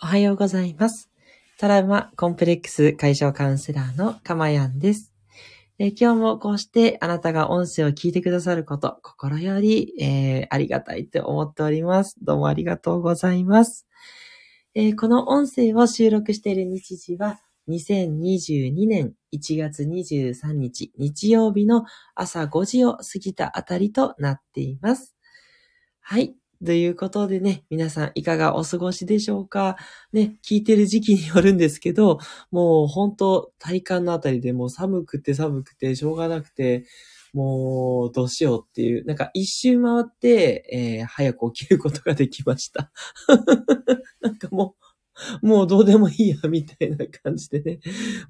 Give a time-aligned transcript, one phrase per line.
[0.00, 1.10] おはようございます。
[1.58, 5.12] トラウマコンプレックス解消カウンセラーのかまやんです。
[5.80, 12.14] 今日もこうしてあなたが音声を聞いてくださること、心より、えーありがたいって思っております。
[12.22, 13.88] どうもありがとうございます。
[14.76, 25.16] えーこの音声を収録している日時は、2022年1月23日日曜日の朝5時を過ぎたあたりとなっています。
[26.00, 26.36] はい。
[26.64, 29.76] ということでね、皆さんいかがお過ごしでしょうか？
[30.12, 32.18] ね、聞いてる時期によるんですけど、
[32.50, 36.84] もう本当体感のあたりでもう寒くて寒くてしょうがなくて、
[37.32, 40.64] もうどうしようっていう、なんか一周回って、
[41.00, 42.90] えー早く起きることができました。
[44.20, 44.74] なんかも
[45.42, 47.78] う、もうどうでもいいや、みたいな感じでね。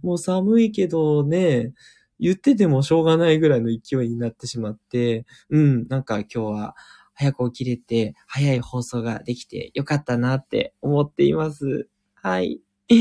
[0.03, 1.73] もう寒いけどね、
[2.21, 6.75] 言っててもしょうがないぐらいの勢いになってしまって、うん、なんか今日は
[7.19, 11.89] 早く起きれて、早い放送ができてよかったなって思っています。
[12.15, 12.61] はい。
[12.89, 12.99] いえ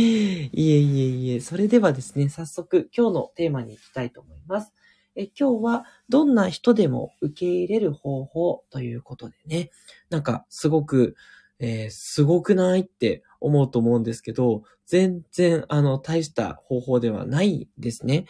[0.50, 4.74] いえいえ、それではですね、早速今日のテーマに行きたいと思います。
[5.16, 9.70] え今日はどんな人でも受け入れる方法ということでね、
[10.10, 11.16] なんかすごく、
[11.60, 18.26] えーすごくないって思うと思うんですけど、全然あの大した方法ではないですね。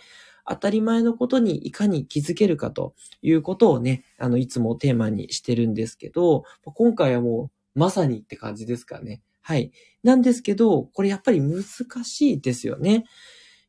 [0.48, 9.22] 当たり前のことにいかに気づけるかということをね、あの、いつもテーマにしてるんですけど、今回はもうまさにって感じですかね。
[9.42, 9.72] はい。
[10.03, 11.64] なんですけど、これやっぱり難
[12.03, 13.06] しいですよね。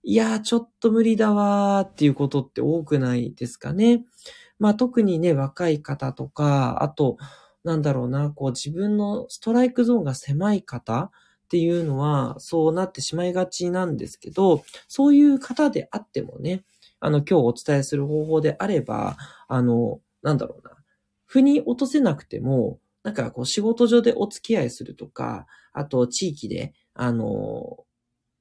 [0.03, 4.05] いやー、ちょっと無理だわーっていうことって多くないですかね。
[4.59, 7.17] まあ特にね、若い方とか、あと、
[7.65, 11.11] なんだろうな、こう自分のストライクゾーンが狭い方
[11.49, 16.63] っていうのは、そうなってしまいがちなんですけど、そういう方であってもね、
[17.01, 19.17] あの、今日お伝えする方法であれば、
[19.49, 20.77] あの、なんだろうな、
[21.25, 27.87] 腑に落とせなくても、なんかこう仕事上でお付き合いするとか、あと地域で、あの、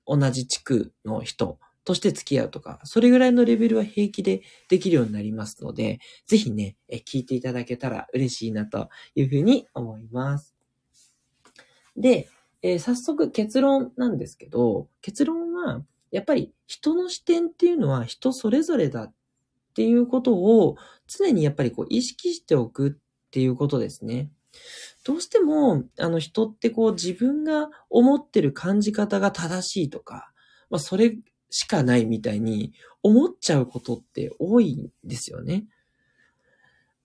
[0.06, 10.54] 同じ地区の人として付き合うとか、それぐらいのレベルは平気でできるようになりますので、ぜひね、え聞いていただけたら嬉しいなというふうに思います。
[11.96, 12.28] で、
[12.68, 19.14] えー早速結論なんですけど、結論は、やっぱり人の視点っていうのは人それぞれだっ
[19.74, 20.76] ていうことを
[21.08, 24.32] 常にやっぱりこう意識しておくっていうことですね。
[25.06, 30.34] どうしても、あの人ってこう自分が思ってる感じ方が正しいとか、
[30.70, 31.18] まあそれ
[31.50, 35.68] しかないみたいに思っちゃうことって多いんですよね。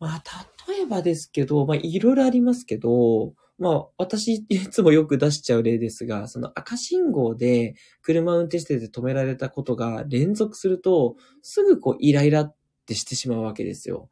[0.00, 0.22] まあ
[0.66, 12.56] 例えばですけど、まあいろいろありますけど、まあ私いつもよく出しちゃう例ですが、その赤信号で車運転してて止められたことが連続すると、すぐこうイライラっ
[12.86, 14.10] てしてしまうわけですよ。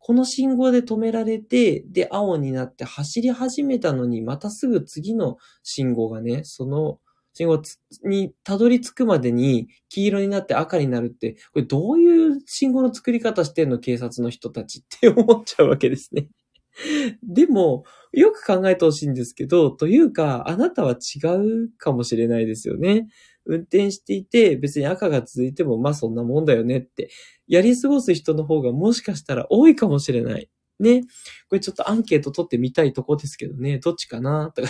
[0.00, 6.98] この信号で止められて、で、青になって走り始めたのに、またすぐ次の信号がね、その
[7.32, 7.62] 信号
[8.02, 16.28] にたどり着くまでに黄色になって赤になるって、これどういう信号の作り方してんの警察の人たちって思っちゃうわけですね。
[17.22, 17.84] でも、
[18.16, 23.08] よく考えてほしいんですけど、というか、あなたは違うかもしれないですよね。
[23.46, 27.10] 運転していて、別に赤が続いても、まあそんなもんだよねって、
[27.46, 30.48] やり過ごす人の方がもしかしたら多いかもしれない。
[30.80, 31.02] ね。
[31.48, 33.78] これちょっとアンケート取ってみたいとこですけどね。
[33.78, 34.68] どっちかなとか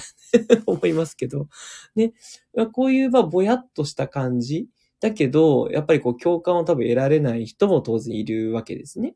[0.66, 1.48] 思いますけど。
[1.94, 2.12] ね。
[2.54, 4.68] まあこういう、まあ、ぼやっとした感じ。
[5.00, 9.14] だけど、やっぱりこう、共感を多分得られない人も当然いるわけですね。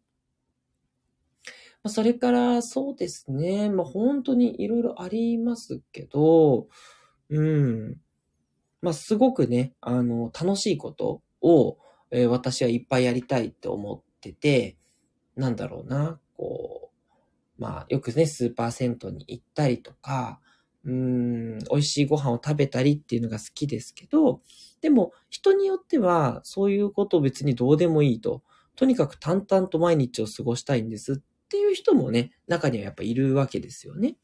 [1.86, 3.70] それから、そうですね。
[3.70, 6.68] まあ、本当にいろいろありますけど、
[7.30, 8.00] うん。
[8.82, 11.78] まあ、すごくね、あの、楽しいことを、
[12.10, 14.78] えー私はいっぱいやりたいって思ってて、
[15.36, 16.90] なんだろうな、こ
[17.58, 20.40] う、まあ、よくね、スーパー銭湯に行ったりとか、
[20.84, 24.40] うん、美味しいご飯を食べたりっていうのが好きですけど、
[24.80, 28.42] でも、人によっては、そういうことを別にどうでもいいと。
[28.76, 31.16] とにかく淡々と毎日を過ごしたいんですっ
[31.48, 34.16] っていう人もね、中にはやっぱいるわけですよね。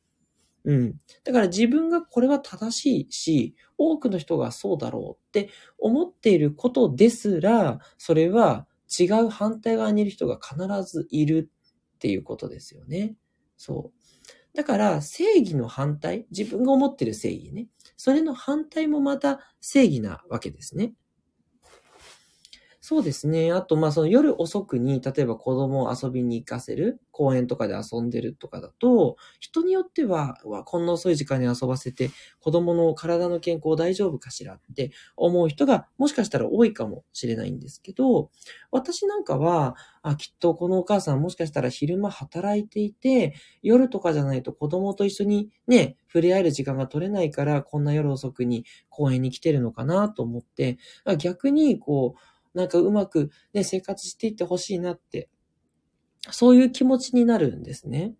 [0.65, 0.95] うん。
[1.25, 5.49] だから自分がこれは正しいし、多くの人がそうだろうって
[5.79, 8.67] 思っていることですら、それは
[8.99, 11.51] 違う反対側にいる人が必ずいる
[11.97, 13.15] っていうことですよね。
[13.57, 14.27] そう。
[14.55, 17.69] だから正義の反対、自分が思ってる正義ね。
[17.97, 20.95] それの反対もまた正義なわけですね。
[22.87, 23.51] そうですね。
[23.51, 32.11] あと、まあ、その夜遅くに、例えば子供を遊びに行かせる、公園とかで遊んでるとかだと、人によっては、わ、こんな遅い時間に遊ばせて、
[32.41, 38.31] 子供の体の健康大丈夫かしらって思う人が、もしかしたら多いかもしれないんですけど、
[38.71, 43.33] 私なんかは、あ、きっとこのお母さんもしかしたら昼間働いていて、
[43.63, 50.77] 夜とかじゃないと子供と一緒にね、触れ合える時間が取れないから、こんな夜遅くに公園に来てるのかなと思って、
[51.19, 55.29] 逆にこう、なんかうまくね、生活していってほしいなって、
[56.31, 58.15] そういう気持ちになるんですね。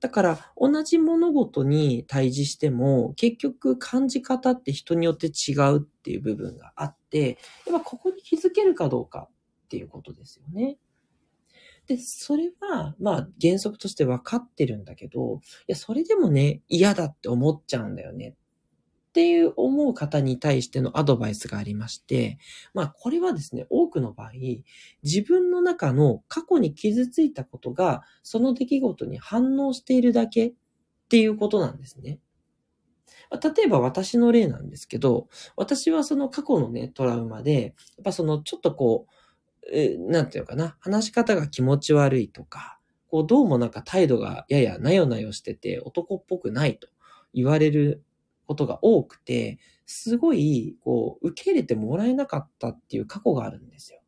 [0.00, 10.76] だから、同じ物事に対峙しても、結局感じ方って人によって違うっていう部分があって、やっぱここに気づけるかどうかっていうことですよね。
[11.86, 15.38] で、それは、まあ原則として分かってるんだけど、い
[15.68, 18.34] や、それでもね、嫌だって思っちゃうんだよね
[19.12, 22.38] っていう思う方に対してのアドバイスがありまして、
[22.72, 24.30] まあこれはですね、多くの場合、
[25.02, 30.54] 自分の中の過去に傷ついたことが、その出来事に反応しているだけっ
[31.10, 32.20] ていうことなんですね。
[33.30, 37.72] 例えば私の例なんですけど、私はその過去のね、トラウマで、やっ
[38.04, 39.06] ぱそのちょっとこ
[39.70, 42.78] う、えなんていうかな、話し方が気持ち悪いとか、
[43.08, 46.88] こうどうもなんか態度がややなよなよしてて男っぽくないと
[47.34, 48.02] 言われる
[48.52, 54.00] ことが多くて、すごい、こう、受け入れてもらえなかったっていう過去があるんですよ。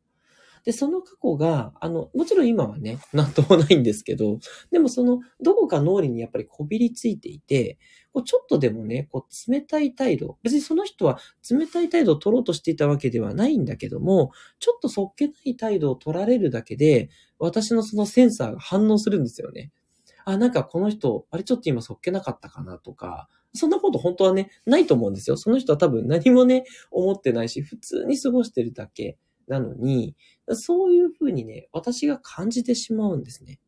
[0.64, 4.38] で、その過去が、あの、もちろん今はね、 なんともないんですけど、
[4.70, 7.78] でもその、どこか脳裏にやっぱりこびりついていて、
[8.12, 11.18] こうちょっとでもね、こう冷たい態度、別にその人は
[11.50, 19.70] 冷たい態度を取ろうとしていたわけではないんだけども、ちょっとそっけない態度を取られるだけで、私のそのセンサーが反応するんですよね。
[20.24, 25.36] あ、なんかこの人、あれちょっと今そっけなかったかなとか、そんなこと本当はね、ないと思うんですよ。
[25.36, 30.16] その人は多分何もね、思ってないし、普通に過ごしてるだけなのに、
[30.50, 33.60] そういうふうにね、私が感じてしまうんですね。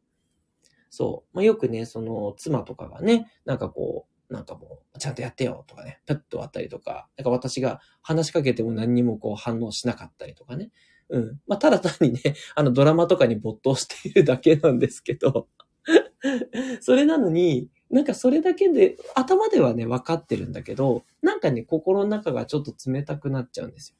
[0.90, 1.36] そう。
[1.36, 10.70] まあ、よくね、その、妻とかがね、なんかこう、なんかもう、ちゃんとやってよとかね、ペッと割ったりとか、なんか私が話しかけても何にもこう反応しなかったりとかね。
[11.10, 11.40] うん。
[11.46, 12.20] まあ、ただ単にね、
[12.54, 15.48] あのドラマとかに没頭しているだけなんですけど、
[16.80, 23.96] それなのに、なんかそれだけで、頭ではね、分かってるんだけど、なんかね、心の中がちょっと冷たくなっちゃうんですよ。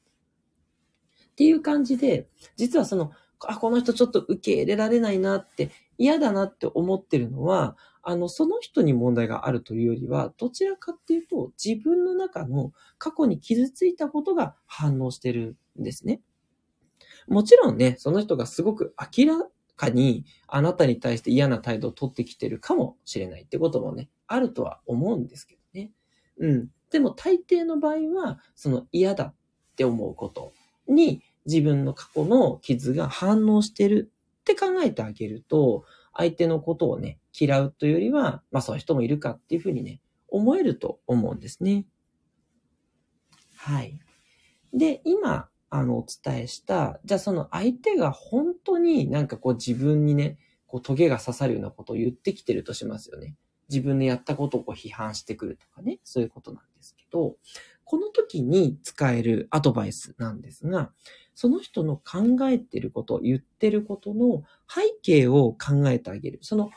[1.31, 3.11] っていう感じで、実はその、
[3.45, 16.21] あ、この人ちょっと受け入れられないなって、嫌だなって思ってるのは、あの、その人に問題があるというよりは、どちらかっていうと、自分の中の過去に傷ついたことが反応してるんですね。
[17.27, 19.47] もちろんね、その人がすごく明ら
[19.77, 25.91] かにあなたに対して嫌な態度を取ってきてるかもしれないってこともね、あるとは思うんですけどね。
[26.39, 26.69] うん。
[26.91, 29.35] でも大抵の場合は、その嫌だっ
[29.75, 30.53] て思うこと
[30.87, 41.85] に自分の過去の傷が反応してるって考えてあげると、相手のことをね、嫌うというよりは、まあそういう人もいるかっていうふうにね、思えると思うんですね。
[43.55, 43.99] はい。
[44.73, 50.37] で、今、あの、お伝えした、じゃあその相手が本当になんかこう自分にね、
[50.67, 53.35] こうトゲが刺さるようなことを言ってきてるとしますよね。
[53.69, 57.35] 自分のやったことをこう批判してくるとかね、そういうことなんですけど、
[57.83, 60.91] この時に使えるアドバイスなんですが、
[61.35, 66.39] その人の考えてること、言ってることの背景を考えてあげる。
[66.41, 66.71] その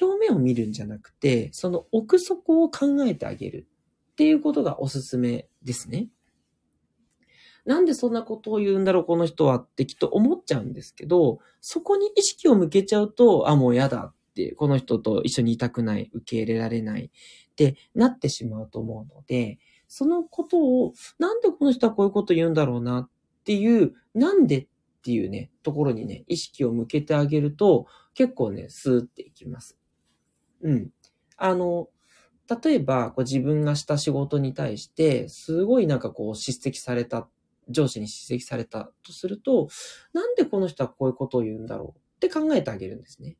[0.00, 3.66] 表面を見るんじゃなくて、その奥底を考えてあげる
[4.12, 6.08] っていうことがおすすめですね。
[7.64, 19.58] なんでそんなことを言うんだろう、この人はってきっと思っちゃうんですけど、そこに意識を向けちゃうと、あ、もう嫌だって、この人と一緒にいたくない、受け入れられないってなってしまうと思うので、
[19.88, 23.08] そのことを、なんでこの人はこういうこと言うんだろうなっ
[23.44, 24.66] ていう、なんでっ
[25.02, 29.78] ていうね、ところにね、意識を向けてあげると、結構ね、スーっていきます。
[30.62, 30.90] うん。
[31.36, 31.88] あの、
[32.62, 37.28] 例えば、こう自分がした仕事に対して、すごいなんかこう叱責された
[37.68, 39.68] 上司に指摘されたとすると、
[40.12, 41.98] なんでこの人はこういうことを言うんだろう？
[41.98, 43.36] って考えてあげるんですね。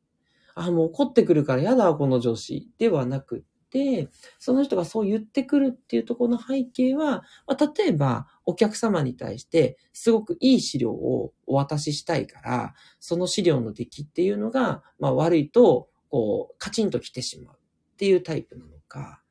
[0.55, 2.69] あ、もう怒ってくるから嫌だ、この上司。
[2.77, 19.21] ではなくて、その人がそう言ってくるっていうところの背景は、まあ、例えば、お客様に対して、すごくいい資料をお渡ししたいから、その資料の出来っていうのが、まあ、悪いと、こう、カチンと来てしまうっていうタイプなのか、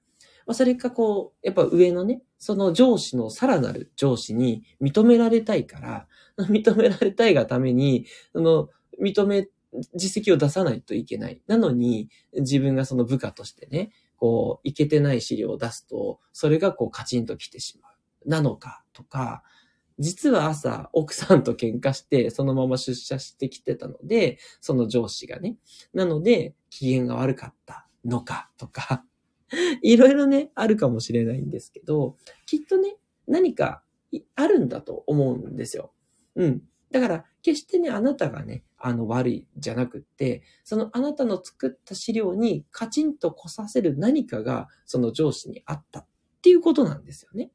[0.47, 6.09] まあ、それかこう、やっぱ上のね、その上司のさらなる上司に認められたいから、
[6.39, 8.69] 認められたいがために、その、
[9.03, 9.49] 認め、
[9.95, 11.41] 実績を出さないといけない。
[11.47, 18.29] なのに、自分がその部下としてね、こう、いけてない資料を出すと、それがこうカチンと来てしまう。
[18.29, 19.43] なのか、とか、
[19.99, 25.57] 実は朝奥さんと喧嘩してそのまま出社してきてたので、その上司がね。
[25.93, 29.05] なので、機嫌が悪かったのかとか、
[29.85, 32.97] いろいろね、あるかもしれないんですけど、きっとね、
[33.29, 33.83] 何か
[34.35, 35.93] あるんだと思うんですよ。
[36.37, 36.63] うん。
[36.91, 46.07] だから、決してね、あなたがね、あの悪いじゃなくって、そのあなたの作った資料にカチンと来させる何かがその上司にあったっ
[46.43, 47.51] ていうことなんですよね。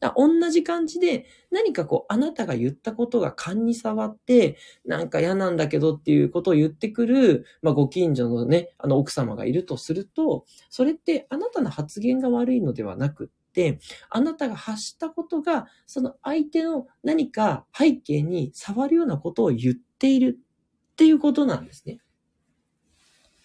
[0.00, 20.38] だ同じ感じで、何かこう、あなたが言ったことが勘に触って、なんか嫌なんだけどっていうことを言ってくる、まあ、ご近所のね、あの奥様がいるとすると、それってあなたの発言が悪いのではなくって、あなたが発したことが、その相手の何か背景に触るようなことを言っている
[20.92, 21.98] っていうことなんですね。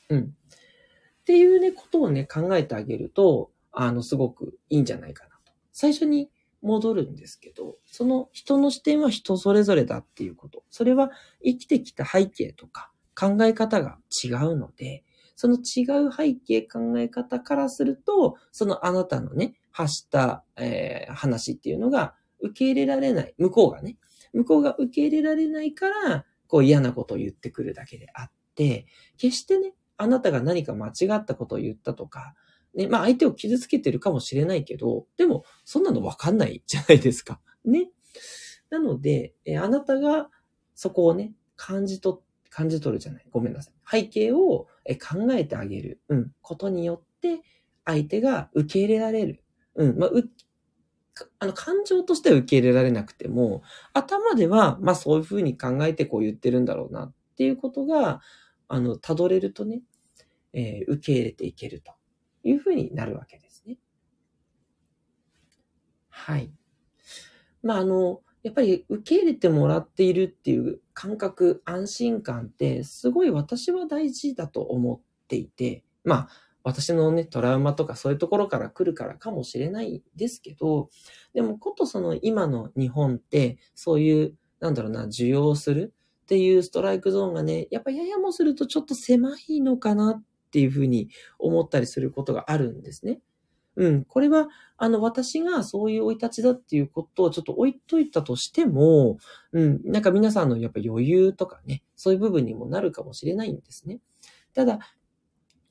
[0.10, 0.19] うん。
[0.22, 5.53] っていうね、ことをね、考えてあげると、あの、すごくいいんじゃないかなと。
[5.72, 6.29] 最初に
[6.63, 10.63] 戻るんですけど、その人の視点は人それぞれだっていうこと。
[10.70, 11.12] それは
[11.43, 15.03] 生きてきた背景とか考え方が違うので、
[15.36, 23.34] その違う背景考え方からすると、そのあなたのね、発した、えー、話っていうのが受け入れられない。
[23.38, 23.98] 向こうがね。
[24.34, 32.36] 向こうが受け入れられないから、こう嫌なことを言ってくるだけであって、決してね、あなたが何か間違ったことを言ったとか、
[32.75, 37.39] ね、まあ相手を傷つけてるかもしれないけど、でも、そんなのわかんないじゃないですか。
[37.65, 37.89] ね。
[38.70, 40.30] なので、えあなたが
[40.74, 42.18] そこをね、感じ取、
[42.50, 43.27] 感じ取るじゃない。
[43.32, 44.03] ごめんなさい。
[44.03, 44.68] 背景を
[45.00, 46.01] 考えてあげる。
[46.10, 46.32] うん。
[46.42, 47.42] ことによって、
[47.86, 49.44] 相手が受け入れられる。
[49.75, 49.98] うん。
[49.98, 50.30] まあ、う、
[51.39, 53.62] あの、感情としては受け入れられなくても、
[53.94, 58.22] 頭では、まあそういうふうに考えてこう言ってるんだろうなっていうことが、
[58.68, 59.82] あの、たどれるとね、
[60.53, 61.94] えー、受け入れていけると。
[62.43, 63.77] いうふうになるわけですね。
[66.09, 66.51] はい。
[67.62, 76.29] まあ、あの、やっぱり受け入れてもらっているっていう感覚、安心感ってすごい私は大事だと思っていて、まあ、
[76.63, 80.89] 私のね、トラウマとかそういうところから来るからかもしれないですけど、
[81.33, 90.23] でもことその今の日本ってそういう、なんだろうな、受容するっていうストライクゾーンがね、やっぱややもするとちょっと狭いのかなっ
[90.53, 93.22] っていうふうに思ったりすることがあるんですね。
[93.75, 94.05] うん。
[94.05, 99.17] これは、あの、私がそういう生い立ちだっていうことをちょっと置いといたとしても、
[99.51, 99.81] うん。
[99.83, 104.00] なんか皆さんのやっぱ余裕とかね、そういう部分にもなるかもしれないんですね。
[104.53, 104.77] ただ、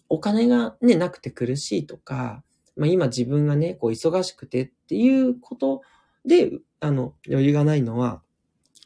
[0.09, 2.43] お金がね、なくて苦しいとか、
[2.77, 5.83] まあ今自分がね、こう忙しくてっていうこと
[6.25, 8.21] で、あの、余裕がないのは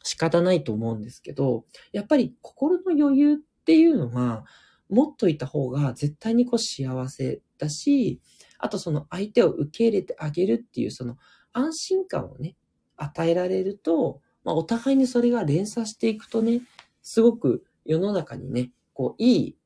[0.02, 4.44] 仕方ないと思うんですけど、やっぱり心の余裕っていうのは、
[4.88, 8.20] 持っといた方が絶対にこう幸せだし、
[8.58, 11.16] あとその相手を受け入れてあげるっていうその
[11.52, 12.56] 安心感をね、
[12.96, 16.62] 与えられると、まあ、お互いにそれが連鎖していくとね、
[17.02, 19.56] すごく世の中にね、こう、いい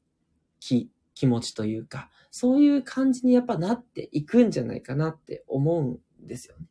[0.58, 6.66] 気、気持ちというか、そういう感じにやっぱなっていくんじゃないかなって思うんですよね。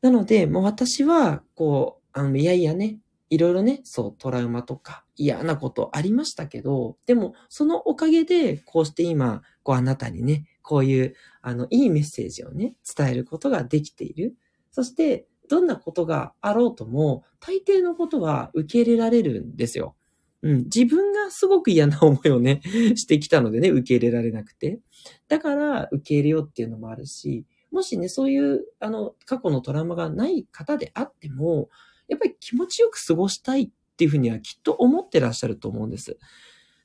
[0.00, 2.98] なので、もう私は、こう、あの、いやいやね、
[3.30, 14.36] いろいろね、そう、トラウマとか嫌なことありましたけど、でも、そのおかげで、こうして今、こうあなたにね、こういう、あの、いいメッセージをね、伝えることができている。
[14.70, 19.96] そして、どんなことがあろうとも、大抵のことは受け入れられるんですよ。
[20.42, 20.64] うん。
[20.64, 22.60] 自分がすごく嫌な思いをね、
[22.96, 24.80] してきたのでね、受け入れられなくて。
[25.26, 31.68] だから、受け入れようっていうのもあるし、もしね、そういう、あの、過去のトラウマがない方であっても、
[32.08, 36.18] やっぱり気持ちよく過ごしたいっていうふうにはきっと思ってらっしゃると思うんです。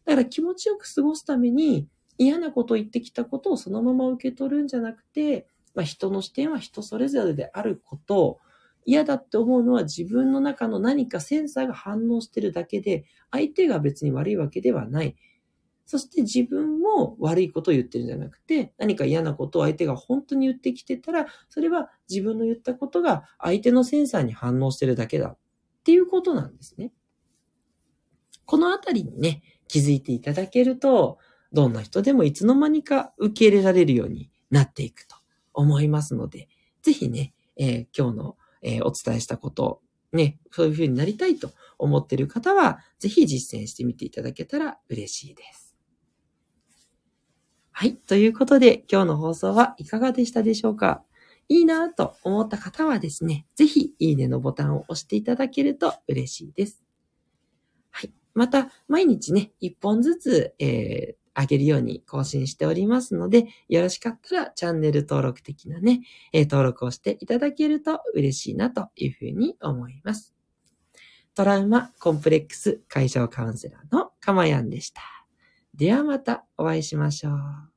[0.06, 1.88] だから気持ちよく過ごすために
[2.18, 8.40] 嫌なことを言ってきたことをそのまま受け取るんじゃなくて、まあ、人の視点は人それぞれであることを
[8.86, 15.16] 嫌だって思うのは自分の中の何かセンサーが反応してるだけで、相手が別に悪いわけではない。
[15.86, 25.38] そして自分も悪いことを言ってるんじゃなくて、何か嫌なことを相手が本当に言ってきてたら、それは自分の言ったことが相手のセンサーに反応してるだけだっ
[25.84, 26.92] ていうことなんですね。
[28.46, 31.18] このあたりにね、気づいていただけると、
[31.52, 35.16] どんな人でもいつの間にか受け入れられるようになっていくと
[35.54, 36.48] 思いますので、
[36.82, 45.63] ぜひね、えー、今日の、えー、お伝えしたこと、ね、そういうふうになりたいと思っている方は、ぜひ実践してみていただけたら嬉しいです。
[47.76, 47.96] はい。
[47.96, 51.04] ということで、今日の放送はいかがでしたでしょうか？
[51.50, 56.84] いいなと思った方はですね、ぜひ、いいねのボタンを押していただけると嬉しいです。
[57.90, 58.14] はい。
[58.36, 66.02] また、毎日ね、一本ずつ、えー、あげるように更新しておりますので、よろしかったらチャンネル登録的なね、
[66.32, 70.36] えー、登録をしていただけると嬉しいなというふうに思います。
[71.34, 75.02] トラウマコンプレックス解消カウンセラーのかまやんでした。
[75.74, 77.73] ではまたお会いしましょう。